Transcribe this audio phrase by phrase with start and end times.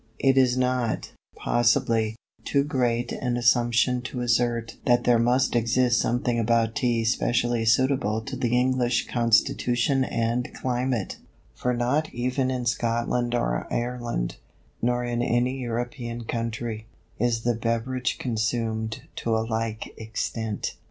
[0.17, 6.39] It is not, possibly, too great an assumption to assert that there must exist something
[6.39, 11.17] about Tea specially suitable to the English constitution and climate;
[11.53, 14.37] for not even in Scotland or Ireland,
[14.81, 16.87] nor in any European country,
[17.19, 20.77] is the beverage consumed to a like extent.